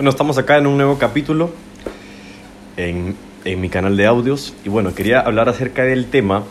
Bueno, 0.00 0.12
estamos 0.12 0.38
acá 0.38 0.56
en 0.56 0.66
un 0.66 0.78
nuevo 0.78 0.96
capítulo 0.96 1.50
en, 2.78 3.14
en, 3.44 3.60
mi 3.60 3.68
canal 3.68 3.98
de 3.98 4.06
audios 4.06 4.54
y 4.64 4.70
bueno, 4.70 4.94
quería 4.94 5.20
hablar 5.20 5.50
acerca 5.50 5.82
del 5.82 6.06
tema 6.06 6.44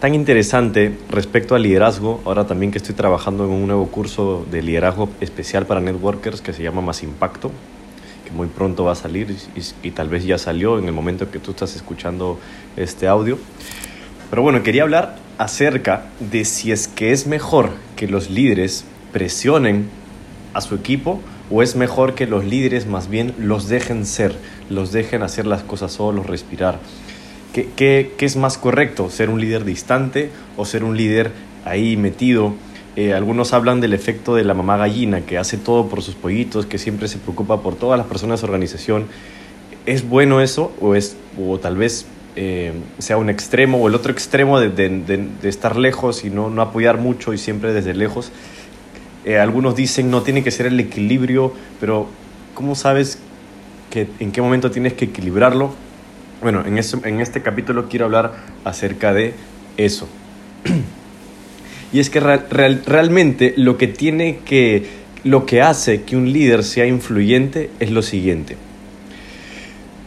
tan 0.00 0.14
interesante 0.14 0.98
respecto 1.08 1.54
al 1.54 1.62
liderazgo, 1.62 2.20
ahora 2.26 2.46
también 2.46 2.70
que 2.70 2.76
estoy 2.76 2.94
trabajando 2.94 3.46
en 3.46 3.52
un 3.52 3.66
nuevo 3.66 3.86
curso 3.86 4.44
de 4.50 4.60
liderazgo 4.60 5.08
especial 5.22 5.64
para 5.64 5.80
networkers 5.80 6.42
que 6.42 6.52
se 6.52 6.62
llama 6.62 6.82
Más 6.82 7.02
Impacto, 7.02 7.50
que 8.26 8.32
muy 8.32 8.48
pronto 8.48 8.84
va 8.84 8.92
a 8.92 8.96
salir 8.96 9.34
y, 9.56 9.88
y 9.88 9.92
tal 9.92 10.10
vez 10.10 10.26
ya 10.26 10.36
salió 10.36 10.78
en 10.78 10.84
el 10.84 10.92
momento 10.92 11.30
que 11.30 11.38
tú 11.38 11.52
estás 11.52 11.76
escuchando 11.76 12.38
este 12.76 13.08
audio. 13.08 13.38
Pero 14.28 14.42
bueno, 14.42 14.62
quería 14.62 14.82
hablar 14.82 15.16
acerca 15.38 16.04
de 16.18 16.44
si 16.44 16.70
es 16.70 16.86
que 16.86 17.12
es 17.12 17.26
mejor 17.26 17.70
que 17.96 18.06
los 18.06 18.28
líderes 18.28 18.84
presionen 19.10 19.88
a 20.52 20.60
su 20.60 20.74
equipo 20.74 21.22
¿O 21.50 21.62
es 21.62 21.74
mejor 21.74 22.14
que 22.14 22.26
los 22.26 22.44
líderes 22.44 22.86
más 22.86 23.08
bien 23.08 23.34
los 23.38 23.68
dejen 23.68 24.06
ser, 24.06 24.34
los 24.68 24.92
dejen 24.92 25.22
hacer 25.22 25.46
las 25.46 25.62
cosas 25.62 25.92
solos, 25.92 26.26
respirar? 26.26 26.78
¿Qué, 27.52 27.68
qué, 27.74 28.12
qué 28.16 28.26
es 28.26 28.36
más 28.36 28.56
correcto? 28.56 29.10
¿Ser 29.10 29.30
un 29.30 29.40
líder 29.40 29.64
distante 29.64 30.30
o 30.56 30.64
ser 30.64 30.84
un 30.84 30.96
líder 30.96 31.32
ahí 31.64 31.96
metido? 31.96 32.54
Eh, 32.96 33.14
algunos 33.14 33.52
hablan 33.52 33.80
del 33.80 33.94
efecto 33.94 34.34
de 34.34 34.44
la 34.44 34.54
mamá 34.54 34.76
gallina, 34.76 35.22
que 35.22 35.38
hace 35.38 35.56
todo 35.56 35.88
por 35.88 36.02
sus 36.02 36.14
pollitos, 36.14 36.66
que 36.66 36.78
siempre 36.78 37.08
se 37.08 37.18
preocupa 37.18 37.62
por 37.62 37.76
todas 37.76 37.96
las 37.98 38.06
personas 38.06 38.38
de 38.38 38.40
su 38.40 38.46
organización. 38.46 39.06
¿Es 39.86 40.08
bueno 40.08 40.40
eso 40.40 40.72
o, 40.80 40.94
es, 40.94 41.16
o 41.40 41.58
tal 41.58 41.76
vez 41.76 42.06
eh, 42.36 42.72
sea 42.98 43.16
un 43.16 43.30
extremo 43.30 43.78
o 43.78 43.88
el 43.88 43.94
otro 43.94 44.12
extremo 44.12 44.60
de, 44.60 44.68
de, 44.68 45.48
estar 45.48 45.76
lejos 45.76 46.24
y 46.24 46.30
no, 46.30 46.50
no 46.50 46.62
apoyar 46.62 46.98
mucho 46.98 47.32
y 47.32 47.38
siempre 47.38 47.72
desde 47.72 47.94
lejos? 47.94 48.32
Eh, 49.24 49.38
algunos 49.38 49.76
dicen 49.76 50.10
no 50.10 50.22
tiene 50.22 50.42
que 50.42 50.50
ser 50.50 50.66
el 50.66 50.80
equilibrio, 50.80 51.52
pero 51.78 52.08
¿cómo 52.54 52.74
sabes 52.74 53.18
que, 53.90 54.08
en 54.18 54.32
qué 54.32 54.40
momento 54.40 54.70
tienes 54.70 54.94
que 54.94 55.06
equilibrarlo? 55.06 55.74
Bueno, 56.40 56.64
en, 56.66 56.78
eso, 56.78 57.00
en 57.04 57.20
este 57.20 57.42
capítulo 57.42 57.88
quiero 57.88 58.06
hablar 58.06 58.32
acerca 58.64 59.12
de 59.12 59.34
eso. 59.76 60.08
y 61.92 62.00
es 62.00 62.08
que 62.08 62.20
real, 62.20 62.82
realmente 62.86 63.52
lo 63.56 63.76
que 63.76 63.88
tiene 63.88 64.38
que, 64.44 64.86
lo 65.22 65.44
que 65.44 65.60
hace 65.60 66.02
que 66.02 66.16
un 66.16 66.32
líder 66.32 66.64
sea 66.64 66.86
influyente 66.86 67.70
es 67.78 67.90
lo 67.90 68.00
siguiente. 68.00 68.56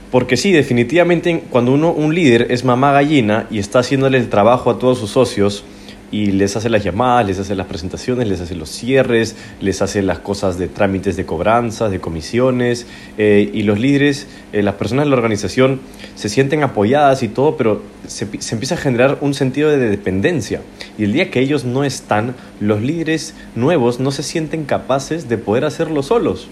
Porque 0.10 0.38
sí, 0.38 0.52
definitivamente 0.52 1.44
cuando 1.50 1.72
uno, 1.72 1.92
un 1.92 2.14
líder 2.16 2.48
es 2.52 2.64
mamá 2.64 2.92
gallina 2.92 3.48
y 3.52 3.60
está 3.60 3.80
haciéndole 3.80 4.18
el 4.18 4.30
trabajo 4.30 4.70
a 4.72 4.80
todos 4.80 5.00
sus 5.00 5.12
socios, 5.12 5.66
y 6.12 6.28
les 6.28 6.56
hace 6.56 6.70
las 6.70 6.84
llamadas, 6.84 7.26
les 7.26 7.40
hace 7.40 7.56
las 7.56 7.68
presentaciones, 7.68 8.28
les 8.28 8.40
hace 8.40 8.56
los 8.56 8.70
cierres, 8.70 9.36
les 9.62 9.82
hace 9.82 10.02
las 10.02 10.20
cosas 10.20 10.58
de 10.58 10.68
trámites 10.68 11.16
de 11.16 11.26
cobranzas, 11.26 11.92
de 11.92 12.00
comisiones, 12.00 12.86
eh, 13.18 13.50
y 13.54 13.64
los 13.64 13.80
líderes, 13.80 14.28
eh, 14.52 14.62
las 14.62 14.76
personas 14.76 15.06
de 15.06 15.10
la 15.10 15.16
organización 15.16 15.82
se 16.16 16.30
sienten 16.30 16.64
apoyadas 16.64 17.24
y 17.24 17.28
todo, 17.28 17.58
pero 17.58 17.82
se, 18.08 18.28
se, 18.42 18.56
empieza 18.56 18.76
a 18.76 18.78
generar 18.78 19.18
un 19.22 19.34
sentido 19.34 19.70
de 19.70 19.78
dependencia. 19.78 20.62
Y 20.98 21.06
el 21.06 21.14
día 21.14 21.32
que 21.32 21.40
ellos 21.40 21.66
no 21.66 21.84
están, 21.84 22.36
los 22.60 22.82
líderes 22.82 23.34
nuevos 23.56 24.00
no 24.00 24.12
se 24.12 24.24
sienten 24.24 24.66
capaces 24.66 25.30
de 25.30 25.38
poder 25.38 25.66
hacerlo 25.66 26.04
solos. 26.04 26.48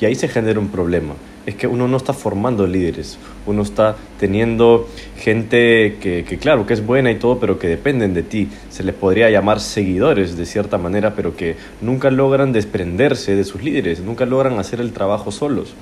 Y 0.00 0.06
ahí 0.06 0.14
se 0.14 0.28
genera 0.28 0.58
un 0.58 0.68
problema 0.68 1.14
es 1.46 1.54
que 1.54 1.66
uno 1.66 1.88
no 1.88 1.96
está 1.96 2.12
formando 2.12 2.66
líderes, 2.66 3.18
uno 3.46 3.62
está 3.62 3.96
teniendo 4.18 4.88
gente 5.18 5.96
que, 6.00 6.24
que, 6.24 6.38
claro, 6.38 6.66
que 6.66 6.74
es 6.74 6.84
buena 6.84 7.10
y 7.10 7.16
todo, 7.16 7.38
pero 7.38 7.58
que 7.58 7.68
dependen 7.68 8.14
de 8.14 8.22
ti. 8.22 8.48
Se 8.70 8.82
les 8.82 8.94
podría 8.94 9.30
llamar 9.30 9.60
seguidores 9.60 10.36
de 10.36 10.46
cierta 10.46 10.78
manera, 10.78 11.14
pero 11.14 11.36
que 11.36 11.56
nunca 11.80 12.10
logran 12.10 12.52
desprenderse 12.52 13.34
de 13.34 13.44
sus 13.44 13.62
líderes, 13.62 14.00
nunca 14.00 14.26
logran 14.26 14.58
hacer 14.58 14.80
el 14.80 14.92
trabajo 14.92 15.32
solos. 15.32 15.74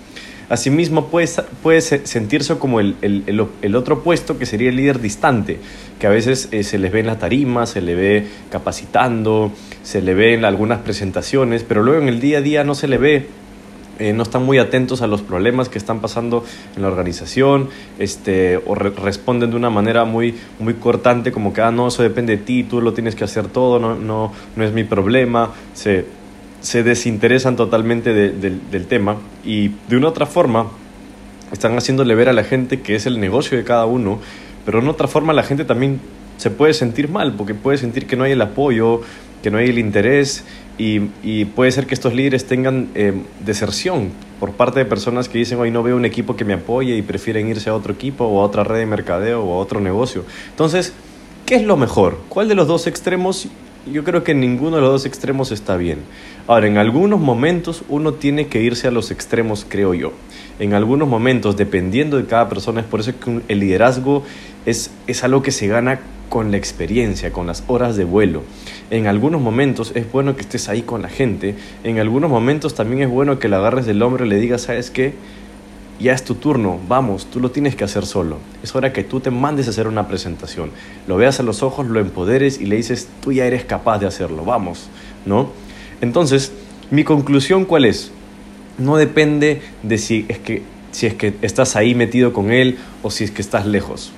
Asimismo, 0.51 1.07
puede, 1.07 1.29
puede 1.63 1.81
sentirse 1.81 2.57
como 2.59 2.81
el, 2.81 2.97
el, 3.03 3.47
el, 3.63 3.77
otro 3.77 4.03
puesto 4.03 4.37
que 4.37 4.47
sería 4.47 4.71
el 4.71 4.75
líder 4.75 5.01
distante, 5.01 5.61
que 6.01 6.09
a 6.09 6.11
veces 6.11 6.49
eh, 6.51 6.65
se 6.65 6.77
les 6.77 6.91
ve 6.91 6.99
en 6.99 7.07
las 7.07 7.21
tarimas, 7.21 7.71
se 7.71 7.81
le 7.81 7.95
ve 7.95 8.27
capacitando, 8.51 9.53
se 9.85 10.03
le 10.03 10.13
ve 10.13 10.35
en 10.35 10.45
algunas 10.45 10.81
presentaciones, 10.81 11.63
pero 11.63 11.85
luego 11.85 12.03
en 12.03 12.09
el 12.09 12.19
día 12.19 12.39
a 12.39 12.41
día 12.41 12.65
no 12.65 12.75
se 12.75 12.89
le 12.89 12.99
ve 12.99 13.27
eh, 14.01 14.15
no 14.15 14.23
están 14.23 14.45
muy 14.45 14.57
atentos 14.57 15.03
a 15.03 15.07
los 15.07 15.21
problemas 15.21 15.69
que 15.69 15.77
están 15.77 16.01
pasando 16.01 16.43
en 16.75 16.81
la 16.81 16.89
organización, 16.89 17.69
este, 17.99 18.57
o 18.57 18.75
re 18.75 18.91
responden 18.91 19.51
de 19.51 19.57
una 19.57 19.69
manera 19.69 20.07
muy, 20.07 20.35
muy 20.59 20.75
cortante, 20.75 21.31
como 21.33 21.53
que, 21.53 21.61
ah, 21.61 21.71
no, 21.71 21.89
eso 21.89 22.03
depende 22.03 22.39
de 22.39 22.43
ti, 22.43 22.65
tú 22.65 22.81
lo 22.81 22.95
tienes 22.95 23.15
que 23.15 23.25
hacer 23.25 23.49
todo, 23.49 23.79
no, 23.79 23.97
no, 23.97 24.33
no 24.57 24.65
es 24.65 24.73
mi 24.73 24.85
problema, 24.85 25.51
se, 25.75 26.07
se 26.61 26.83
desinteresan 26.83 27.57
totalmente 27.57 28.15
de, 28.15 28.31
de, 28.31 28.59
del 28.71 28.87
tema 28.87 29.17
y 29.45 29.73
de 29.89 29.97
una 29.99 30.09
otra 30.09 30.25
forma 30.25 30.69
están 31.53 31.77
haciéndole 31.77 32.15
ver 32.15 32.31
a 32.31 32.33
la 32.33 32.45
gente 32.45 32.81
que 32.81 32.95
es 32.95 33.05
el 33.05 33.21
negocio 33.21 33.59
de 33.59 33.65
cada 33.65 33.85
uno, 33.85 34.19
pero 34.65 34.81
de 34.81 34.89
otra 34.89 35.09
forma 35.09 35.35
la 35.35 35.43
gente 35.43 35.67
también 35.67 36.01
se 36.39 36.51
puede 36.51 36.73
sentir 36.73 37.11
mal, 37.11 37.35
porque 37.35 37.55
puede 37.55 37.77
sentir 37.77 38.07
que 38.07 38.17
no 38.17 38.25
hay 38.25 38.33
el 38.33 38.41
apoyo, 38.41 39.03
que 39.43 39.51
no 39.51 39.59
hay 39.59 39.69
el 39.69 39.79
interés 39.79 40.45
y, 40.81 41.45
puede 41.45 41.71
ser 41.73 41.87
que 41.87 41.93
estos 41.93 42.15
líderes 42.15 42.47
tengan 42.47 42.89
eh, 42.95 43.13
deserción 43.45 44.11
por 44.39 44.53
parte 44.53 44.79
de 44.79 44.87
personas 44.87 45.29
que 45.29 45.37
dicen 45.37 45.59
hoy 45.59 45.71
no 45.71 45.83
veo 45.83 45.95
un 45.95 46.07
equipo 46.07 46.37
que 46.37 46.47
me 46.47 46.55
apoye 46.55 46.97
y 46.97 47.03
prefieren 47.03 47.49
irse 47.49 47.69
a 47.69 47.75
otro 47.75 47.93
equipo 47.93 48.25
o 48.25 48.41
a 48.41 48.45
otra 48.45 48.65
red 48.65 48.79
de 48.79 48.87
mercadeo 48.87 49.43
o 49.43 49.55
a 49.55 49.59
otro 49.59 49.81
negocio. 49.81 50.25
Entonces, 50.49 50.95
¿qué 51.45 51.57
es 51.57 51.65
lo 51.65 51.77
mejor? 51.77 52.21
¿Cuál 52.31 52.49
de 52.49 52.55
los 52.55 52.67
dos 52.67 52.87
extremos? 52.87 53.49
Yo 53.93 54.05
creo 54.05 54.25
que 54.25 54.35
ninguno 54.35 54.77
de 54.77 54.83
los 54.83 54.93
dos 54.93 55.07
extremos 55.07 55.53
está 55.53 55.77
bien. 55.77 55.99
Ahora, 56.47 56.67
en 56.67 56.79
algunos 56.79 57.21
momentos 57.21 57.83
uno 57.91 58.15
tiene 58.15 58.47
que 58.47 58.63
irse 58.63 58.89
a 58.89 58.91
los 58.91 59.11
extremos, 59.11 59.67
creo 59.69 59.93
yo. 59.93 60.13
En 60.59 60.73
algunos 60.73 61.09
momentos, 61.09 61.59
dependiendo 61.59 62.17
de 62.17 62.25
cada 62.25 62.49
persona, 62.49 62.81
es 62.81 62.87
por 62.87 63.01
eso 63.01 63.13
que 63.19 63.43
el 63.49 63.61
liderazgo 63.61 64.23
es, 64.65 64.91
es 65.07 65.25
algo 65.25 65.43
que 65.43 65.51
se 65.51 65.67
gana 65.67 66.01
con 66.31 66.53
la 66.53 66.57
experiencia, 66.57 67.33
con 67.33 67.49
las 67.49 67.65
horas 67.67 67.97
de 67.97 68.05
vuelo. 68.05 68.45
En 68.91 69.09
algunos 69.09 69.43
momentos 69.43 69.93
es 69.97 70.11
bueno 70.11 70.37
que 70.37 70.43
estés 70.43 70.69
ahí 70.69 70.81
con 70.81 71.03
la 71.03 71.09
gente, 71.09 71.57
en 71.85 71.99
algunos 71.99 72.31
momentos 72.31 72.75
también 72.75 73.03
es 73.03 73.11
bueno 73.11 73.39
que 73.39 73.49
le 73.49 73.57
agarres 73.57 73.85
del 73.85 74.01
hombro 74.01 74.25
y 74.25 74.29
le 74.29 74.39
digas, 74.39 74.63
¿sabes 74.63 74.91
qué? 74.91 75.13
Ya 75.99 76.13
es 76.13 76.25
tu 76.25 76.37
turno, 76.37 76.79
vamos, 76.89 77.27
tú 77.27 77.41
lo 77.41 77.51
tienes 77.51 77.75
que 77.77 77.85
hacer 77.85 78.07
solo. 78.07 78.39
Es 78.63 78.75
hora 78.75 78.93
que 78.93 79.03
tú 79.03 79.21
te 79.21 79.31
mandes 79.31 79.67
a 79.67 79.71
hacer 79.71 79.89
una 79.89 80.07
presentación, 80.07 80.71
lo 81.09 81.17
veas 81.17 81.41
a 81.41 81.43
los 81.43 81.63
ojos, 81.65 81.87
lo 81.89 81.99
empoderes 82.01 82.61
y 82.61 82.67
le 82.67 82.77
dices, 82.77 83.09
tú 83.21 83.33
ya 83.33 83.45
eres 83.45 83.65
capaz 83.65 83.99
de 83.99 84.07
hacerlo, 84.07 84.45
vamos, 84.45 84.89
¿no? 85.27 85.51
Entonces, 86.01 86.53
mi 86.93 87.03
conclusión 87.03 87.65
cuál 87.65 87.85
es? 87.85 88.13
No 88.79 88.97
depende 88.97 89.63
de 89.83 89.99
si 89.99 90.27
es 90.29 90.39
que, 90.39 90.63
si 90.93 91.07
es 91.07 91.15
que 91.15 91.35
estás 91.43 91.75
ahí 91.75 91.97
metido 91.97 92.33
con 92.33 92.53
él 92.53 92.79
o 93.03 93.11
si 93.11 93.25
es 93.25 93.33
que 93.33 93.43
estás 93.43 93.67
lejos 93.67 94.13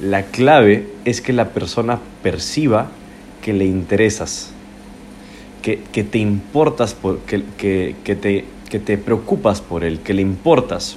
la 0.00 0.24
clave 0.24 0.86
es 1.04 1.20
que 1.20 1.32
la 1.32 1.50
persona 1.50 2.00
perciba 2.22 2.90
que 3.42 3.52
le 3.52 3.64
interesas, 3.64 4.50
que, 5.62 5.80
que 5.92 6.04
te 6.04 6.18
importas, 6.18 6.94
por, 6.94 7.18
que, 7.20 7.42
que, 7.58 7.94
que, 8.04 8.16
te, 8.16 8.44
que 8.68 8.78
te 8.78 8.98
preocupas 8.98 9.60
por 9.60 9.84
él, 9.84 10.00
que 10.00 10.14
le 10.14 10.22
importas, 10.22 10.96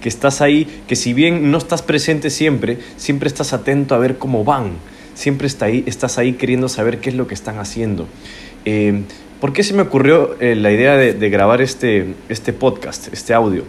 que 0.00 0.08
estás 0.08 0.40
ahí, 0.40 0.82
que 0.86 0.96
si 0.96 1.12
bien 1.12 1.50
no 1.50 1.58
estás 1.58 1.82
presente 1.82 2.30
siempre, 2.30 2.78
siempre 2.96 3.28
estás 3.28 3.52
atento 3.52 3.94
a 3.94 3.98
ver 3.98 4.18
cómo 4.18 4.44
van, 4.44 4.72
siempre 5.14 5.46
está 5.46 5.66
ahí, 5.66 5.84
estás 5.86 6.16
ahí 6.18 6.34
queriendo 6.34 6.68
saber 6.68 6.98
qué 7.00 7.10
es 7.10 7.16
lo 7.16 7.26
que 7.26 7.34
están 7.34 7.58
haciendo. 7.58 8.06
Eh, 8.64 9.02
¿Por 9.40 9.52
qué 9.52 9.62
se 9.62 9.74
me 9.74 9.82
ocurrió 9.82 10.36
eh, 10.40 10.54
la 10.54 10.70
idea 10.70 10.96
de, 10.96 11.14
de 11.14 11.30
grabar 11.30 11.60
este, 11.60 12.14
este 12.28 12.52
podcast, 12.52 13.12
este 13.12 13.34
audio? 13.34 13.64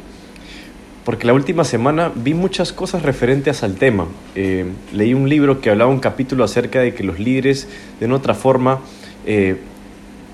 Porque 1.06 1.25
la 1.25 1.34
última 1.34 1.63
semana 1.63 2.12
vi 2.13 2.34
muchas 2.34 2.73
cosas 2.73 3.01
referentes 3.01 3.63
al 3.63 3.75
tema. 3.75 4.07
Eh, 4.35 4.66
leí 4.94 5.13
un 5.13 5.28
libro 5.28 5.59
que 5.59 5.72
hablaba 5.72 5.89
un 5.89 6.00
capítulo 6.00 6.44
acerca 6.44 6.79
de 6.79 6.94
que 6.94 7.03
los 7.03 7.19
líderes, 7.19 7.67
de 8.00 8.12
otra 8.12 8.35
forma, 8.35 8.81
eh, 9.25 9.57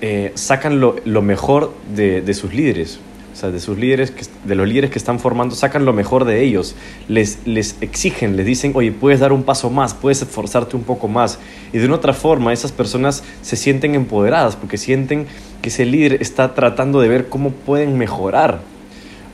eh, 0.00 0.32
sacan 0.34 0.78
lo, 0.80 0.96
lo 1.04 1.22
mejor 1.22 1.72
de, 1.94 2.20
de, 2.20 2.34
sus 2.34 2.52
líderes. 2.52 3.00
O 3.32 3.36
sea, 3.36 3.50
de 3.50 3.60
sus 3.60 3.78
líderes, 3.78 4.12
de 4.44 4.54
los 4.54 4.68
líderes 4.68 4.90
que 4.90 4.98
están 4.98 5.20
formando, 5.20 5.54
sacan 5.54 5.86
lo 5.86 5.94
mejor 5.94 6.26
de 6.26 6.44
ellos. 6.44 6.74
Les, 7.08 7.38
les 7.46 7.76
exigen, 7.80 8.36
les 8.36 8.44
dicen, 8.44 8.72
oye, 8.74 8.92
puedes 8.92 9.20
dar 9.20 9.32
un 9.32 9.44
paso 9.44 9.70
más, 9.70 9.94
puedes 9.94 10.20
esforzarte 10.20 10.76
un 10.76 10.82
poco 10.82 11.08
más. 11.08 11.38
Y 11.72 11.78
de 11.78 11.86
una 11.86 11.94
otra 11.94 12.12
forma, 12.12 12.52
esas 12.52 12.72
personas 12.72 13.24
se 13.40 13.56
sienten 13.56 13.94
empoderadas 13.94 14.56
porque 14.56 14.76
sienten 14.76 15.26
que 15.62 15.70
ese 15.70 15.86
líder 15.86 16.20
está 16.20 16.54
tratando 16.54 17.00
de 17.00 17.08
ver 17.08 17.28
cómo 17.28 17.52
pueden 17.52 17.96
mejorar 17.96 18.60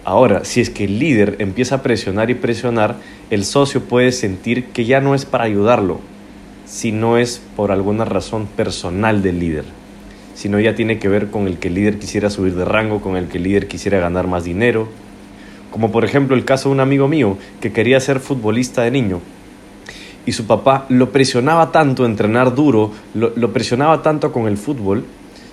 Ahora, 0.04 0.44
si 0.44 0.60
es 0.60 0.68
que 0.68 0.84
el 0.84 0.98
líder 0.98 1.36
empieza 1.38 1.76
a 1.76 1.82
presionar 1.82 2.28
y 2.28 2.34
presionar, 2.34 2.96
el 3.30 3.44
socio 3.46 3.80
puede 3.84 4.12
sentir 4.12 4.66
que 4.66 4.84
ya 4.84 5.00
no 5.00 5.14
es 5.14 5.24
para 5.24 5.44
ayudarlo, 5.44 6.00
sino 6.66 7.16
es 7.16 7.40
por 7.56 7.72
alguna 7.72 8.04
razón 8.04 8.46
personal 8.46 9.22
del 9.22 9.38
líder. 9.38 9.64
Sino 10.34 10.60
ya 10.60 10.74
tiene 10.74 10.98
que 10.98 11.08
ver 11.08 11.30
con 11.30 11.46
el 11.46 11.58
que 11.58 11.68
el 11.68 11.74
líder 11.74 11.98
quisiera 11.98 12.28
subir 12.28 12.54
de 12.54 12.66
rango, 12.66 13.00
con 13.00 13.16
el 13.16 13.28
que 13.28 13.38
el 13.38 13.44
líder 13.44 13.66
quisiera 13.66 13.98
ganar 13.98 14.26
más 14.26 14.44
dinero. 14.44 14.88
Como 15.70 15.90
por 15.90 16.04
ejemplo 16.04 16.36
el 16.36 16.44
caso 16.44 16.68
de 16.68 16.74
un 16.74 16.80
amigo 16.80 17.08
mío 17.08 17.38
que 17.62 17.72
quería 17.72 17.98
ser 17.98 18.20
futbolista 18.20 18.82
de 18.82 18.90
niño 18.90 19.20
y 20.26 20.32
su 20.32 20.46
papá 20.46 20.84
lo 20.90 21.12
presionaba 21.12 21.72
tanto 21.72 22.04
a 22.04 22.06
entrenar 22.06 22.54
duro, 22.54 22.92
lo, 23.14 23.52
presionaba 23.52 24.02
tanto 24.02 24.32
con 24.32 24.48
el 24.48 24.56
fútbol, 24.56 25.04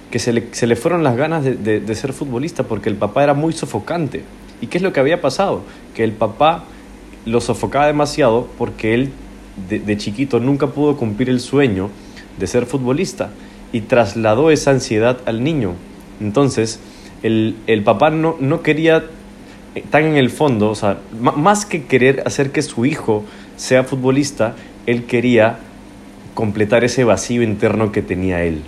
que 0.09 0.19
se 0.19 0.33
le, 0.33 0.47
se 0.51 0.67
le 0.67 0.75
fueron 0.75 1.03
las 1.03 1.15
ganas 1.15 1.43
de, 1.43 1.55
de, 1.55 1.95
ser 1.95 2.11
futbolista 2.11 2.63
porque 2.63 2.89
el 2.89 2.95
papá 2.95 3.23
era 3.23 3.33
muy 3.33 3.53
sofocante 3.53 4.23
¿Y 4.61 4.67
qué 4.67 4.77
es 4.77 4.83
lo 4.83 4.93
que 4.93 4.99
había 4.99 5.21
pasado? 5.21 5.63
Que 5.95 6.03
el 6.03 6.13
papá 6.13 6.63
lo 7.25 7.41
sofocaba 7.41 7.87
demasiado 7.87 8.47
porque 8.57 8.93
él 8.93 9.11
de, 9.69 9.97
chiquito 9.97 10.39
nunca 10.39 10.67
pudo 10.67 10.97
cumplir 10.97 11.29
el 11.29 11.39
sueño 11.39 11.89
de 12.39 12.47
ser 12.47 12.65
futbolista 12.65 13.31
y 13.73 13.81
trasladó 13.81 14.51
esa 14.51 14.71
ansiedad 14.71 15.19
al 15.25 15.43
niño. 15.43 15.73
Entonces, 16.19 16.79
el, 17.23 17.55
el 17.67 17.83
papá 17.83 18.09
no, 18.09 18.37
no 18.39 18.61
quería 18.61 19.03
eh, 19.75 19.83
tan 19.89 20.05
en 20.05 20.15
el 20.17 20.29
fondo, 20.29 20.69
o 20.69 20.75
sea, 20.75 20.99
más 21.19 21.65
que 21.65 21.85
querer 21.85 22.23
hacer 22.25 22.51
que 22.51 22.61
su 22.61 22.85
hijo 22.85 23.23
sea 23.55 23.83
futbolista, 23.83 24.55
él 24.85 25.05
quería 25.05 25.59
completar 26.33 26.83
ese 26.83 27.03
vacío 27.03 27.43
interno 27.43 27.91
que 27.91 28.01
tenía 28.01 28.43
él, 28.43 28.63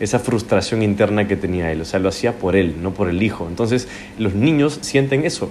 esa 0.00 0.18
frustración 0.18 0.82
interna 0.82 1.28
que 1.28 1.36
tenía 1.36 1.70
él, 1.72 1.80
o 1.80 1.84
sea, 1.84 2.00
lo 2.00 2.08
hacía 2.08 2.32
por 2.32 2.56
él, 2.56 2.76
no 2.82 2.92
por 2.92 3.08
el 3.08 3.22
hijo. 3.22 3.46
Entonces, 3.48 3.88
los 4.18 4.34
niños 4.34 4.78
sienten 4.82 5.24
eso. 5.24 5.50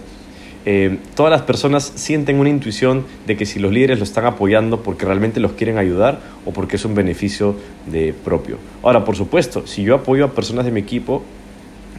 Eh, 0.65 0.99
todas 1.15 1.29
las 1.29 1.41
personas 1.41 1.91
sienten 1.95 2.39
una 2.39 2.49
intuición 2.49 3.05
de 3.27 3.35
que 3.35 3.45
si 3.45 3.59
los 3.59 3.73
líderes 3.73 3.97
lo 3.97 4.05
están 4.05 4.25
apoyando 4.25 4.81
porque 4.81 5.05
realmente 5.05 5.41
los 5.41 5.53
quieren 5.53 5.77
ayudar 5.77 6.21
o 6.45 6.51
porque 6.51 6.77
es 6.77 6.85
un 6.85 6.95
beneficio 6.95 7.55
de 7.85 8.13
propio. 8.13 8.57
Ahora, 8.81 9.03
por 9.03 9.17
supuesto, 9.17 9.67
si 9.67 9.83
yo 9.83 9.95
apoyo 9.95 10.23
a 10.23 10.31
personas 10.31 10.63
de 10.63 10.71
mi 10.71 10.79
equipo, 10.79 11.21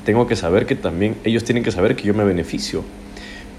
tengo 0.05 0.27
que 0.27 0.37
saber 0.37 0.65
que 0.65 0.77
también 0.77 1.17
ellos 1.25 1.45
tienen 1.45 1.63
que 1.63 1.73
saber 1.73 1.95
que 1.95 2.05
yo 2.05 2.15
me 2.15 2.25
beneficio. 2.25 2.85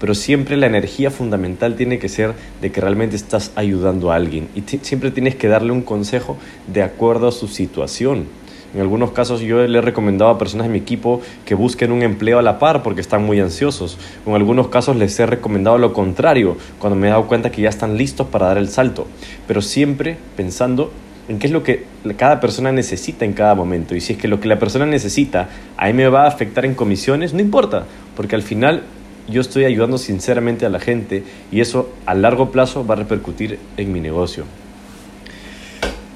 Pero 0.00 0.14
siempre 0.14 0.56
la 0.56 0.66
energía 0.66 1.10
fundamental 1.10 1.76
tiene 1.76 1.98
que 1.98 2.08
ser 2.08 2.34
de 2.60 2.70
que 2.70 2.80
realmente 2.80 3.16
estás 3.16 3.52
ayudando 3.54 4.10
a 4.10 4.16
alguien 4.16 4.48
y 4.54 4.62
siempre 4.82 5.10
tienes 5.10 5.36
que 5.36 5.48
darle 5.48 5.72
un 5.72 5.82
consejo 5.82 6.36
de 6.66 6.82
acuerdo 6.82 7.28
a 7.28 7.32
su 7.32 7.48
situación. 7.48 8.26
En 8.76 8.82
algunos 8.82 9.12
casos 9.12 9.40
yo 9.40 9.66
le 9.66 9.78
he 9.78 9.80
recomendado 9.80 10.30
a 10.30 10.36
personas 10.36 10.66
de 10.66 10.72
mi 10.74 10.78
equipo 10.78 11.22
que 11.46 11.54
busquen 11.54 11.92
un 11.92 12.02
empleo 12.02 12.38
a 12.38 12.42
la 12.42 12.58
par 12.58 12.82
porque 12.82 13.00
están 13.00 13.24
muy 13.24 13.40
ansiosos. 13.40 13.96
En 14.26 14.34
algunos 14.34 14.68
casos 14.68 14.96
les 14.96 15.18
he 15.18 15.24
recomendado 15.24 15.78
lo 15.78 15.94
contrario, 15.94 16.58
cuando 16.78 16.94
me 16.94 17.06
he 17.06 17.10
dado 17.10 17.26
cuenta 17.26 17.50
que 17.50 17.62
ya 17.62 17.70
están 17.70 17.96
listos 17.96 18.26
para 18.26 18.48
dar 18.48 18.58
el 18.58 18.68
salto. 18.68 19.06
Pero 19.48 19.62
siempre 19.62 20.18
pensando 20.36 20.92
en 21.26 21.38
qué 21.38 21.46
es 21.46 21.54
lo 21.54 21.62
que 21.62 21.86
cada 22.18 22.38
persona 22.38 22.70
necesita 22.70 23.24
en 23.24 23.32
cada 23.32 23.54
momento. 23.54 23.96
Y 23.96 24.02
si 24.02 24.12
es 24.12 24.18
que 24.18 24.28
lo 24.28 24.40
que 24.40 24.48
la 24.48 24.58
persona 24.58 24.84
necesita 24.84 25.48
a 25.78 25.86
mí 25.86 25.94
me 25.94 26.08
va 26.08 26.24
a 26.24 26.28
afectar 26.28 26.66
en 26.66 26.74
comisiones, 26.74 27.32
no 27.32 27.40
importa, 27.40 27.86
porque 28.14 28.36
al 28.36 28.42
final 28.42 28.82
yo 29.26 29.40
estoy 29.40 29.64
ayudando 29.64 29.96
sinceramente 29.96 30.66
a 30.66 30.68
la 30.68 30.80
gente 30.80 31.24
y 31.50 31.62
eso 31.62 31.88
a 32.04 32.12
largo 32.12 32.50
plazo 32.50 32.86
va 32.86 32.92
a 32.92 32.98
repercutir 32.98 33.58
en 33.78 33.90
mi 33.90 34.00
negocio. 34.00 34.44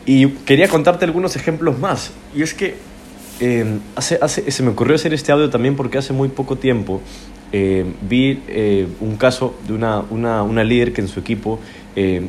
Y 0.07 0.29
quería 0.29 0.69
contarte 0.69 1.05
algunos 1.05 1.37
ejemplos 1.37 1.79
más. 1.79 2.13
Y 2.35 2.43
es 2.43 2.55
que 2.55 2.75
eh, 3.41 3.79
hace, 3.97 4.19
hace, 4.21 4.51
se 4.51 4.63
me 4.63 4.71
ocurrió 4.71 4.95
hacer 4.95 5.15
este 5.15 5.33
audio 5.33 5.51
también 5.51 5.77
porque 5.77 5.99
hace 5.99 6.13
muy 6.13 6.29
poco 6.29 6.57
tiempo 6.57 7.01
eh, 7.53 7.85
vi 8.09 8.43
eh, 8.49 8.87
un 9.01 9.17
caso 9.17 9.59
de 9.67 9.73
una, 9.73 10.01
una, 10.11 10.43
una, 10.43 10.63
líder 10.63 10.93
que 10.93 11.01
en 11.01 11.09
su 11.09 11.21
equipo 11.21 11.59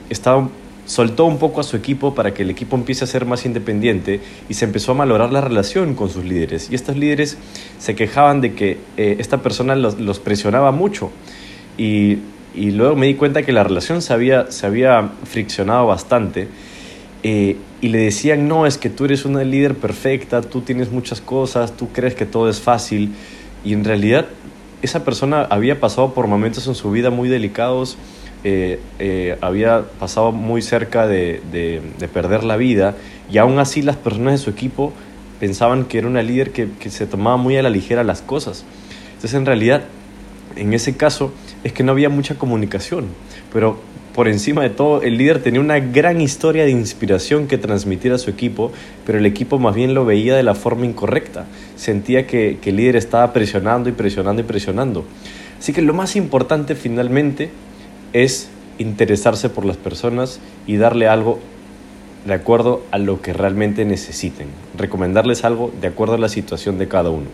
estaba 0.10 0.50
soltó 0.92 1.26
un 1.26 1.38
poco 1.38 1.62
a 1.62 1.64
su 1.64 1.78
equipo 1.78 2.14
para 2.14 2.34
que 2.34 2.44
el 2.44 2.50
equipo 2.50 2.76
empiece 2.76 3.06
a 3.06 3.08
ser 3.08 3.26
más 3.26 3.46
independiente 3.46 4.20
y 4.50 4.56
se 4.56 4.66
empezó 4.66 4.92
a 4.92 4.96
valorar 4.96 5.32
la 5.32 5.40
relación 5.40 5.96
con 5.96 6.10
sus 6.10 6.26
líderes. 6.26 6.70
Y 6.70 6.76
estos 6.76 6.98
líderes 6.98 7.38
se 7.80 7.96
quejaban 7.96 8.42
de 8.42 8.54
que 8.54 8.78
eh, 8.98 9.16
esta 9.20 9.38
persona 9.42 9.76
los, 9.76 10.20
presionaba 10.20 10.72
mucho. 10.72 11.10
Y, 11.78 12.18
y, 12.54 12.72
luego 12.72 12.98
me 12.98 13.06
di 13.06 13.16
cuenta 13.16 13.44
que 13.44 13.54
la 13.54 13.64
relación 13.64 14.02
se 14.02 14.12
había, 14.12 14.52
se 14.52 14.66
había 14.66 15.12
friccionado 15.24 15.88
bastante. 15.88 16.50
Eh, 17.24 17.58
y 17.82 17.90
le 17.90 18.00
decían, 18.00 18.48
no, 18.48 18.66
es 18.66 18.78
que 18.78 18.90
tú 18.90 19.06
eres 19.06 19.26
una 19.26 19.44
líder 19.44 19.76
perfecta, 19.76 20.42
tú 20.42 20.62
tienes 20.62 20.92
muchas 20.92 21.22
cosas, 21.22 21.76
tú 21.78 21.90
crees 21.90 22.16
que 22.16 22.26
todo 22.26 22.50
es 22.50 22.60
fácil. 22.60 23.14
Y 23.64 23.74
en 23.74 23.84
realidad 23.84 24.28
esa 24.82 25.04
persona 25.04 25.44
había 25.50 25.80
pasado 25.80 26.14
por 26.14 26.28
momentos 26.28 26.68
en 26.68 26.76
su 26.76 26.90
vida 26.92 27.10
muy 27.10 27.30
delicados 27.30 27.98
eh, 28.44 28.80
eh, 28.98 29.38
había 29.42 29.84
pasado 30.00 30.32
muy 30.32 30.64
cerca 30.64 31.06
de, 31.06 31.42
perder 32.12 32.44
la 32.44 32.58
vida 32.58 32.96
y 33.32 33.38
aún 33.38 33.60
así 33.60 33.84
las 33.84 33.98
personas 33.98 34.34
de 34.34 34.38
su 34.40 34.50
equipo 34.50 34.94
pensaban 35.40 35.86
que 35.86 36.00
era 36.00 36.08
una 36.08 36.24
líder 36.24 36.52
que, 36.52 36.68
se 36.90 37.06
tomaba 37.06 37.38
muy 37.38 37.56
a 37.58 37.62
la 37.62 37.70
ligera 37.70 38.04
las 38.04 38.24
cosas. 38.24 38.66
Entonces 39.14 39.36
en 39.36 39.46
realidad 39.46 39.84
en 40.56 40.74
ese 40.74 40.98
caso 40.98 41.32
es 41.64 41.72
que 41.72 41.84
no 41.84 41.92
había 41.92 42.10
mucha 42.10 42.36
comunicación, 42.36 43.06
pero 43.54 43.80
por 44.13 44.28
encima 44.28 44.63
de 44.63 44.69
todo 44.69 45.02
el 45.02 45.18
líder 45.18 45.42
tenía 45.42 45.62
una 45.62 45.80
gran 45.80 46.19
historia 46.19 46.66
de 46.66 46.72
inspiración 46.72 47.48
que 47.48 47.58
transmitir 47.58 48.12
a 48.12 48.18
su 48.18 48.30
equipo, 48.30 48.72
pero 49.06 49.18
el 49.18 49.25
equipo 49.25 49.58
más 49.58 49.74
bien 49.74 49.94
lo 49.94 50.06
veía 50.06 50.36
de 50.36 50.44
la 50.44 50.54
forma 50.54 50.86
incorrecta. 50.86 51.46
Sentía 51.75 52.28
que, 52.28 52.58
que 52.62 52.72
el 52.72 52.75
líder 52.75 52.98
estaba 52.98 53.31
presionando 53.31 53.90
y 53.90 53.94
presionando 53.94 54.42
y 54.42 54.46
presionando. 54.46 55.06
Así 55.60 55.72
que 55.72 55.81
lo 55.81 55.94
más 55.94 56.16
importante 56.16 56.75
finalmente 56.75 57.52
es 58.13 58.50
interesarse 58.80 59.50
por 59.50 59.63
las 59.66 59.78
personas 59.78 60.40
y 60.68 60.75
darle 60.75 61.08
algo 61.08 61.40
de 62.25 62.34
acuerdo 62.34 62.84
a 62.92 62.98
lo 62.98 63.22
que 63.22 63.34
realmente 63.34 63.86
necesiten, 63.86 64.48
recomendarles 64.78 65.44
algo 65.46 65.72
de 65.80 65.88
acuerdo 65.88 66.16
a 66.16 66.19
la 66.19 66.30
situación 66.30 66.78
de 66.78 66.88
cada 66.88 67.10
uno. 67.10 67.28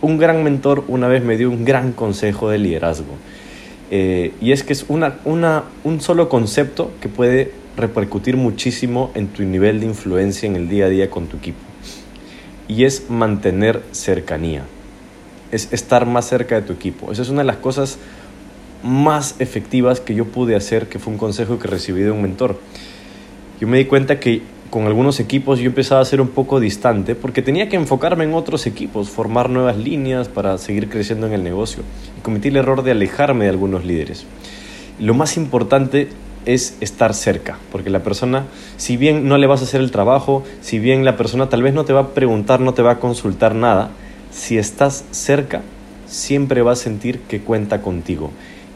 Un 0.00 0.18
gran 0.18 0.42
mentor 0.42 0.84
una 0.88 1.08
vez 1.08 1.22
me 1.22 1.36
dio 1.36 1.50
un 1.50 1.64
gran 1.64 1.92
consejo 1.92 2.48
de 2.48 2.58
liderazgo 2.58 3.14
eh, 3.90 4.32
y 4.40 4.52
es 4.52 4.62
que 4.62 4.72
es 4.72 4.86
una, 4.88 5.18
una, 5.24 5.64
un 5.84 6.00
solo 6.00 6.28
concepto 6.28 6.92
que 7.00 7.08
puede 7.08 7.52
repercutir 7.76 8.36
muchísimo 8.36 9.10
en 9.14 9.28
tu 9.28 9.42
nivel 9.42 9.80
de 9.80 9.86
influencia 9.86 10.46
en 10.46 10.56
el 10.56 10.68
día 10.68 10.86
a 10.86 10.88
día 10.88 11.10
con 11.10 11.26
tu 11.26 11.36
equipo 11.36 11.60
y 12.68 12.84
es 12.84 13.10
mantener 13.10 13.82
cercanía, 13.92 14.64
es 15.50 15.72
estar 15.72 16.06
más 16.06 16.26
cerca 16.26 16.54
de 16.54 16.62
tu 16.62 16.72
equipo. 16.72 17.12
Esa 17.12 17.22
es 17.22 17.28
una 17.28 17.42
de 17.42 17.46
las 17.46 17.56
cosas 17.56 17.98
más 18.82 19.36
efectivas 19.38 20.00
que 20.00 20.14
yo 20.14 20.26
pude 20.26 20.56
hacer, 20.56 20.88
que 20.88 20.98
fue 20.98 21.12
un 21.12 21.18
consejo 21.18 21.58
que 21.58 21.68
recibí 21.68 22.02
de 22.02 22.10
un 22.10 22.22
mentor. 22.22 22.58
Yo 23.60 23.68
me 23.68 23.78
di 23.78 23.84
cuenta 23.84 24.18
que 24.18 24.42
con 24.72 24.86
algunos 24.86 25.20
equipos 25.20 25.58
yo 25.58 25.66
empezaba 25.66 26.00
a 26.00 26.04
ser 26.06 26.22
un 26.22 26.28
poco 26.28 26.58
distante 26.58 27.14
porque 27.14 27.42
tenía 27.42 27.68
que 27.68 27.76
enfocarme 27.76 28.24
en 28.24 28.32
otros 28.32 28.66
equipos, 28.66 29.10
formar 29.10 29.50
nuevas 29.50 29.76
líneas 29.76 30.28
para 30.28 30.56
seguir 30.56 30.88
creciendo 30.88 31.26
en 31.26 31.34
el 31.34 31.44
negocio. 31.44 31.82
Y 32.16 32.22
cometí 32.22 32.48
el 32.48 32.56
error 32.56 32.82
de 32.82 32.92
alejarme 32.92 33.44
de 33.44 33.50
algunos 33.50 33.84
líderes. 33.84 34.24
Lo 34.98 35.12
más 35.12 35.36
importante 35.36 36.08
es 36.46 36.78
estar 36.80 37.12
cerca, 37.12 37.58
porque 37.70 37.90
la 37.90 38.02
persona, 38.02 38.46
si 38.78 38.96
bien 38.96 39.28
no 39.28 39.36
le 39.36 39.46
vas 39.46 39.60
a 39.60 39.64
hacer 39.64 39.82
el 39.82 39.90
trabajo, 39.90 40.42
si 40.62 40.78
bien 40.78 41.04
la 41.04 41.18
persona 41.18 41.50
tal 41.50 41.62
vez 41.62 41.74
no 41.74 41.84
te 41.84 41.92
va 41.92 42.00
a 42.00 42.08
preguntar, 42.14 42.60
no 42.60 42.72
te 42.72 42.80
va 42.80 42.92
a 42.92 42.98
consultar 42.98 43.54
nada, 43.54 43.90
si 44.30 44.56
estás 44.56 45.04
cerca, 45.10 45.60
siempre 46.06 46.62
va 46.62 46.72
a 46.72 46.76
sentir 46.76 47.18
que 47.28 47.42
cuenta 47.42 47.82
contigo. 47.82 48.30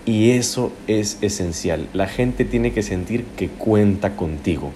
Y 0.05 0.33
eso 0.33 0.73
es 0.88 1.17
esencial. 1.23 1.88
La 1.95 2.07
gente 2.07 2.45
tiene 2.45 2.75
que 2.75 2.83
sentir 2.83 3.25
que 3.35 3.49
cuenta 3.49 4.15
contigo. 4.15 4.73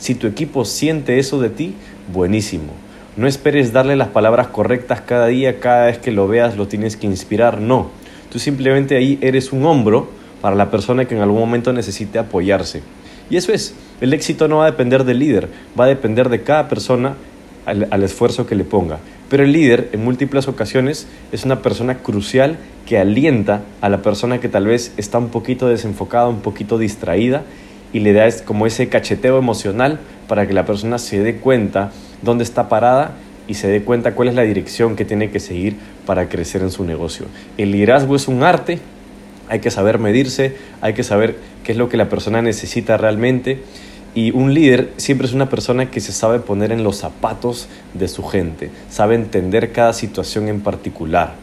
Si 0.00 0.14
tu 0.14 0.26
equipo 0.26 0.64
siente 0.64 1.18
eso 1.18 1.40
de 1.40 1.50
ti, 1.50 1.74
buenísimo. 2.10 2.72
No 3.18 3.26
esperes 3.26 3.74
darle 3.74 3.96
las 3.96 4.08
palabras 4.08 4.46
correctas 4.46 5.02
cada 5.02 5.26
día, 5.26 5.60
cada 5.60 5.86
vez 5.86 5.98
que 5.98 6.10
lo 6.10 6.26
veas 6.26 6.56
lo 6.56 6.66
tienes 6.68 6.96
que 6.96 7.06
inspirar. 7.06 7.60
No. 7.60 7.90
Tú 8.32 8.38
simplemente 8.38 8.96
ahí 8.96 9.18
eres 9.20 9.52
un 9.52 9.66
hombro 9.66 10.08
para 10.40 10.56
la 10.56 10.70
persona 10.70 11.04
que 11.04 11.14
en 11.14 11.20
algún 11.20 11.40
momento 11.40 11.74
necesite 11.74 12.18
apoyarse. 12.18 12.80
Y 13.28 13.36
eso 13.36 13.52
es. 13.52 13.74
El 14.00 14.14
éxito 14.14 14.48
no 14.48 14.56
va 14.56 14.64
a 14.64 14.70
depender 14.70 15.04
del 15.04 15.18
líder, 15.18 15.50
va 15.78 15.84
a 15.84 15.88
depender 15.88 16.30
de 16.30 16.42
cada 16.42 16.66
persona 16.68 17.16
al, 17.66 17.86
al 17.90 18.02
esfuerzo 18.02 18.46
que 18.46 18.54
le 18.54 18.64
ponga. 18.64 19.00
Pero 19.28 19.44
el 19.44 19.52
líder 19.52 19.90
en 19.92 20.02
múltiples 20.02 20.48
ocasiones 20.48 21.08
es 21.30 21.44
una 21.44 21.60
persona 21.60 21.98
crucial 21.98 22.56
que 22.86 22.98
alienta 22.98 23.64
a 23.82 23.90
la 23.90 24.00
persona 24.00 24.40
que 24.40 24.48
tal 24.48 24.64
vez 24.64 24.94
está 24.96 25.18
un 25.18 25.28
poquito 25.28 25.68
desenfocada, 25.68 26.26
un 26.28 26.40
poquito 26.40 26.78
distraída 26.78 27.44
y 27.92 28.00
le 28.00 28.12
da 28.12 28.28
como 28.44 28.66
ese 28.66 28.88
cacheteo 28.88 29.38
emocional 29.38 30.00
para 30.28 30.46
que 30.46 30.54
la 30.54 30.64
persona 30.64 30.98
se 30.98 31.20
dé 31.20 31.36
cuenta 31.36 31.90
dónde 32.22 32.44
está 32.44 32.68
parada 32.68 33.12
y 33.48 33.54
se 33.54 33.68
dé 33.68 33.82
cuenta 33.82 34.14
cuál 34.14 34.28
es 34.28 34.34
la 34.34 34.42
dirección 34.42 34.94
que 34.94 35.04
tiene 35.04 35.30
que 35.30 35.40
seguir 35.40 35.76
para 36.06 36.28
crecer 36.28 36.62
en 36.62 36.70
su 36.70 36.84
negocio. 36.84 37.26
El 37.58 37.72
liderazgo 37.72 38.14
es 38.14 38.28
un 38.28 38.42
arte, 38.42 38.78
hay 39.48 39.58
que 39.58 39.72
saber 39.72 39.98
medirse, 39.98 40.54
hay 40.80 40.94
que 40.94 41.02
saber 41.02 41.36
qué 41.64 41.72
es 41.72 41.78
lo 41.78 41.88
que 41.88 41.96
la 41.96 42.08
persona 42.08 42.42
necesita 42.42 42.96
realmente 42.96 43.62
y 44.14 44.32
un 44.32 44.54
líder 44.54 44.90
siempre 44.96 45.26
es 45.26 45.32
una 45.32 45.48
persona 45.48 45.90
que 45.90 46.00
se 46.00 46.12
sabe 46.12 46.40
poner 46.40 46.72
en 46.72 46.82
los 46.84 46.96
zapatos 46.96 47.68
de 47.94 48.08
su 48.08 48.24
gente, 48.24 48.70
sabe 48.88 49.14
entender 49.14 49.72
cada 49.72 49.92
situación 49.92 50.48
en 50.48 50.60
particular. 50.60 51.34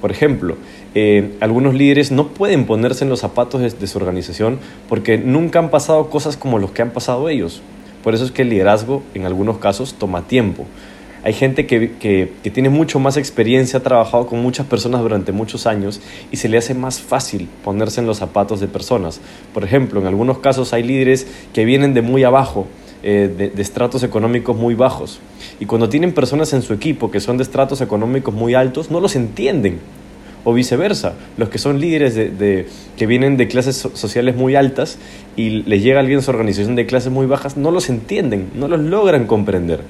Por 0.00 0.10
ejemplo, 0.10 0.56
eh, 0.96 1.34
algunos 1.40 1.74
líderes 1.74 2.12
no 2.12 2.28
pueden 2.28 2.66
ponerse 2.66 3.02
en 3.02 3.10
los 3.10 3.20
zapatos 3.20 3.78
de, 3.78 3.86
su 3.86 3.98
organización 3.98 4.60
porque 4.88 5.18
nunca 5.18 5.58
han 5.58 5.70
pasado 5.70 6.08
cosas 6.08 6.36
como 6.36 6.58
los 6.58 6.70
que 6.70 6.82
han 6.82 6.90
pasado 6.90 7.28
ellos. 7.28 7.62
Por 8.04 8.14
eso 8.14 8.24
es 8.24 8.30
que 8.30 8.42
el 8.42 8.50
liderazgo 8.50 9.02
en 9.14 9.26
algunos 9.26 9.58
casos 9.58 9.94
toma 9.94 10.28
tiempo. 10.28 10.66
Hay 11.24 11.32
gente 11.32 11.66
que, 11.66 11.92
que, 11.98 12.50
tiene 12.50 12.68
mucho 12.68 13.00
más 13.00 13.16
experiencia, 13.16 13.78
ha 13.78 13.82
trabajado 13.82 14.26
con 14.26 14.42
muchas 14.42 14.66
personas 14.66 15.00
durante 15.00 15.32
muchos 15.32 15.66
años 15.66 16.00
y 16.30 16.36
se 16.36 16.50
le 16.50 16.58
hace 16.58 16.74
más 16.74 17.00
fácil 17.00 17.48
ponerse 17.64 18.00
en 18.00 18.06
los 18.06 18.18
zapatos 18.18 18.60
de 18.60 18.68
personas. 18.68 19.20
Por 19.54 19.64
ejemplo, 19.64 20.00
en 20.00 20.06
algunos 20.06 20.38
casos 20.38 20.74
hay 20.74 20.82
líderes 20.82 21.26
que 21.54 21.64
vienen 21.64 21.94
de 21.94 22.02
muy 22.02 22.24
abajo, 22.24 22.66
eh, 23.02 23.34
de, 23.34 23.48
de, 23.48 23.62
estratos 23.62 24.02
económicos 24.02 24.54
muy 24.54 24.74
bajos. 24.74 25.18
Y 25.58 25.64
cuando 25.64 25.88
tienen 25.88 26.12
personas 26.12 26.52
en 26.52 26.60
su 26.60 26.74
equipo 26.74 27.10
que 27.10 27.20
son 27.20 27.38
de 27.38 27.42
estratos 27.42 27.80
económicos 27.80 28.34
muy 28.34 28.54
altos, 28.54 28.90
no 28.90 29.00
los 29.00 29.16
entienden 29.16 29.80
o 30.44 30.52
viceversa, 30.52 31.14
los 31.36 31.48
que 31.48 31.58
son 31.58 31.80
líderes 31.80 32.14
de, 32.14 32.66
que 32.96 33.06
vienen 33.06 33.36
de 33.36 33.48
clases 33.48 33.76
sociales 33.94 34.36
muy 34.36 34.54
altas 34.54 34.98
y 35.36 35.62
les 35.62 35.82
llega 35.82 36.00
alguien 36.00 36.18
de 36.18 36.24
su 36.24 36.30
organización 36.30 36.76
de 36.76 36.86
clases 36.86 37.10
muy 37.10 37.26
bajas, 37.26 37.56
no 37.56 37.70
los 37.70 37.88
entienden, 37.88 38.50
no 38.54 38.68
los 38.68 38.80
logran 38.80 39.26
comprender. 39.26 39.80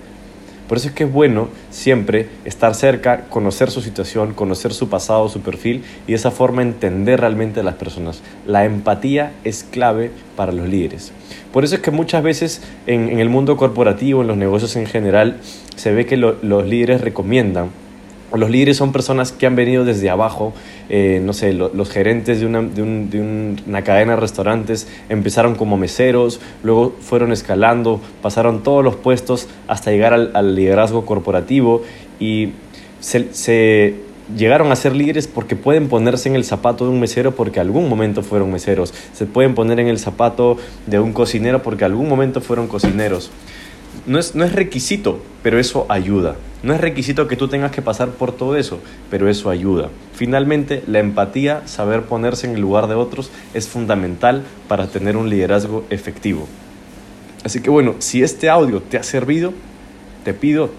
Por 0.68 0.78
eso 0.78 0.88
es 0.88 0.94
que 0.94 1.04
es 1.04 1.12
bueno 1.12 1.48
siempre 1.68 2.28
estar 2.46 2.74
cerca, 2.74 3.26
conocer 3.28 3.70
su 3.70 3.82
situación, 3.82 4.32
conocer 4.32 4.72
su 4.72 4.88
pasado, 4.88 5.28
su 5.28 5.40
perfil 5.40 5.84
y 6.06 6.12
de 6.12 6.16
esa 6.16 6.30
forma 6.30 6.62
entender 6.62 7.20
realmente 7.20 7.60
a 7.60 7.62
las 7.62 7.74
personas. 7.74 8.22
La 8.46 8.64
empatía 8.64 9.32
es 9.44 9.62
clave 9.62 10.10
para 10.36 10.52
los 10.52 10.66
líderes. 10.66 11.12
Por 11.52 11.64
eso 11.64 11.74
es 11.74 11.82
que 11.82 11.90
muchas 11.90 12.22
veces 12.22 12.62
en, 12.86 13.20
el 13.20 13.28
mundo 13.28 13.58
corporativo, 13.58 14.22
en 14.22 14.26
los 14.26 14.38
negocios 14.38 14.74
en 14.76 14.86
general, 14.86 15.36
se 15.76 15.92
ve 15.92 16.06
que 16.06 16.16
los 16.16 16.66
líderes 16.66 17.02
recomiendan 17.02 17.68
los 18.36 18.50
líderes 18.50 18.76
son 18.76 18.92
personas 18.92 19.32
que 19.32 19.46
han 19.46 19.56
venido 19.56 19.84
desde 19.84 20.10
abajo, 20.10 20.52
eh, 20.88 21.20
no 21.22 21.32
sé, 21.32 21.52
los 21.52 21.90
gerentes 21.90 22.40
de 22.40 22.46
una, 22.46 22.62
de, 22.62 22.82
una, 23.66 23.82
cadena 23.82 24.14
de 24.14 24.20
restaurantes 24.20 24.88
empezaron 25.08 25.54
como 25.54 25.76
meseros, 25.76 26.40
luego 26.62 26.94
fueron 27.00 27.32
escalando, 27.32 28.00
pasaron 28.22 28.62
todos 28.62 28.84
los 28.84 28.96
puestos 28.96 29.48
hasta 29.68 29.90
llegar 29.90 30.12
al, 30.12 30.54
liderazgo 30.54 31.06
corporativo 31.06 31.82
y 32.18 32.50
se, 33.00 33.96
llegaron 34.36 34.72
a 34.72 34.76
ser 34.76 34.94
líderes 34.94 35.26
porque 35.26 35.56
pueden 35.56 35.88
ponerse 35.88 36.28
en 36.28 36.34
el 36.34 36.44
zapato 36.44 36.84
de 36.84 36.90
un 36.90 37.00
mesero 37.00 37.34
porque 37.34 37.60
algún 37.60 37.88
momento 37.88 38.22
fueron 38.22 38.50
meseros, 38.50 38.94
se 39.12 39.26
pueden 39.26 39.54
poner 39.54 39.80
en 39.80 39.88
el 39.88 39.98
zapato 39.98 40.56
de 40.86 40.98
un 40.98 41.12
cocinero 41.12 41.62
porque 41.62 41.84
algún 41.84 42.08
momento 42.08 42.40
fueron 42.40 42.68
cocineros 42.68 43.30
no 44.06 44.18
es, 44.18 44.34
no 44.34 44.44
es 44.44 44.52
requisito, 44.52 45.20
pero 45.42 45.58
eso 45.58 45.86
ayuda. 45.88 46.36
No 46.62 46.74
es 46.74 46.80
requisito 46.80 47.28
que 47.28 47.36
tú 47.36 47.48
tengas 47.48 47.72
que 47.72 47.82
pasar 47.82 48.10
por 48.10 48.32
todo 48.32 48.56
eso, 48.56 48.80
pero 49.10 49.28
eso 49.28 49.50
ayuda. 49.50 49.90
Finalmente, 50.14 50.82
la 50.86 50.98
empatía, 50.98 51.66
saber 51.66 52.02
ponerse 52.02 52.46
en 52.46 52.54
el 52.54 52.60
lugar 52.60 52.86
de 52.86 52.94
otros, 52.94 53.30
es 53.52 53.68
fundamental 53.68 54.42
para 54.68 54.86
tener 54.86 55.16
un 55.16 55.28
liderazgo 55.28 55.84
efectivo. 55.90 56.46
Así 57.44 57.60
que 57.60 57.68
bueno, 57.68 57.96
si 57.98 58.22
este 58.22 58.48
audio 58.48 58.80
te 58.80 58.96
ha 58.96 59.02
servido, 59.02 59.52
te 60.24 60.32
pido 60.32 60.70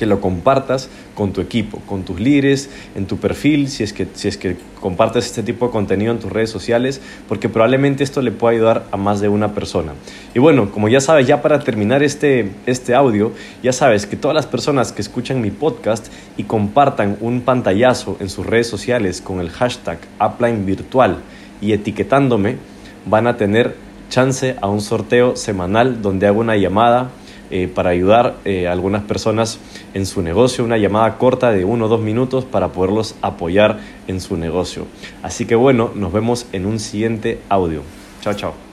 que 0.00 0.06
lo 0.06 0.18
compartas 0.22 0.88
con 1.14 1.34
tu 1.34 1.42
equipo, 1.42 1.78
con 1.80 2.04
tus 2.04 2.18
líderes, 2.18 2.70
en 2.94 3.04
tu 3.04 3.18
perfil, 3.18 3.68
si 3.68 3.82
es 3.82 3.92
que, 3.92 4.08
si 4.14 4.28
es 4.28 4.38
que 4.38 4.56
compartes 4.80 5.26
este 5.26 5.42
tipo 5.42 5.66
de 5.66 5.72
contenido 5.72 6.10
en 6.10 6.18
tus 6.18 6.32
redes 6.32 6.48
sociales, 6.48 7.02
porque 7.28 7.50
probablemente 7.50 8.02
esto 8.02 8.22
le 8.22 8.32
pueda 8.32 8.54
ayudar 8.54 8.86
a 8.92 8.96
más 8.96 9.20
de 9.20 9.28
una 9.28 9.52
persona. 9.52 9.92
Y 10.34 10.38
bueno, 10.38 10.72
como 10.72 10.88
ya 10.88 11.02
sabes, 11.02 11.26
ya 11.26 11.42
para 11.42 11.58
terminar 11.58 12.02
este, 12.02 12.50
este 12.64 12.94
audio, 12.94 13.32
ya 13.62 13.74
sabes 13.74 14.06
que 14.06 14.16
todas 14.16 14.34
las 14.34 14.46
personas 14.46 14.90
que 14.90 15.02
escuchan 15.02 15.42
mi 15.42 15.50
podcast 15.50 16.06
y 16.38 16.44
compartan 16.44 17.18
un 17.20 17.42
pantallazo 17.42 18.16
en 18.20 18.30
sus 18.30 18.46
redes 18.46 18.68
sociales 18.68 19.20
con 19.20 19.38
el 19.38 19.50
hashtag 19.50 19.98
Upline 20.18 20.64
Virtual 20.64 21.18
y 21.60 21.72
etiquetándome, 21.72 22.56
van 23.04 23.26
a 23.26 23.36
tener 23.36 23.76
chance 24.08 24.56
a 24.62 24.66
un 24.66 24.80
sorteo 24.80 25.36
semanal 25.36 26.00
donde 26.00 26.26
hago 26.26 26.40
una 26.40 26.56
llamada 26.56 27.10
eh, 27.50 27.68
para 27.68 27.90
ayudar 27.90 28.36
eh, 28.44 28.68
a 28.68 28.72
algunas 28.72 29.02
personas 29.02 29.58
en 29.94 30.06
su 30.06 30.22
negocio, 30.22 30.64
una 30.64 30.78
llamada 30.78 31.18
corta 31.18 31.50
de 31.52 31.64
uno 31.64 31.86
o 31.86 31.88
dos 31.88 32.00
minutos 32.00 32.44
para 32.44 32.68
poderlos 32.68 33.16
apoyar 33.22 33.78
en 34.06 34.20
su 34.20 34.36
negocio. 34.36 34.86
Así 35.22 35.46
que 35.46 35.54
bueno, 35.54 35.90
nos 35.94 36.12
vemos 36.12 36.46
en 36.52 36.66
un 36.66 36.78
siguiente 36.78 37.40
audio. 37.48 37.82
Chao, 38.22 38.34
chao. 38.34 38.69